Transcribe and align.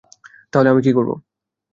তাহলে 0.53 0.69
আমি 0.69 0.81
করব? 0.93 1.11